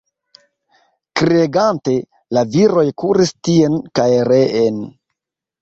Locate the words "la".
2.37-2.45